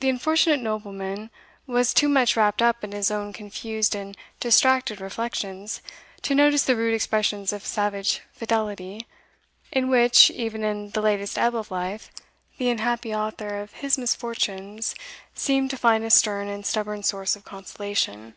The 0.00 0.10
unfortunate 0.10 0.60
nobleman 0.60 1.30
was 1.66 1.94
too 1.94 2.10
much 2.10 2.36
wrapped 2.36 2.60
up 2.60 2.84
in 2.84 2.92
his 2.92 3.10
own 3.10 3.32
confused 3.32 3.94
and 3.94 4.14
distracted 4.38 5.00
reflections, 5.00 5.80
to 6.20 6.34
notice 6.34 6.64
the 6.64 6.76
rude 6.76 6.92
expressions 6.92 7.50
of 7.50 7.64
savage 7.64 8.20
fidelity, 8.32 9.06
in 9.72 9.88
which, 9.88 10.30
even 10.30 10.62
in 10.62 10.90
the 10.90 11.00
latest 11.00 11.38
ebb 11.38 11.54
of 11.56 11.70
life, 11.70 12.10
the 12.58 12.68
unhappy 12.68 13.14
author 13.14 13.58
of 13.62 13.72
his 13.72 13.96
misfortunes 13.96 14.94
seemed 15.34 15.70
to 15.70 15.78
find 15.78 16.04
a 16.04 16.10
stern 16.10 16.46
and 16.48 16.66
stubborn 16.66 17.02
source 17.02 17.34
of 17.34 17.42
consolation. 17.42 18.34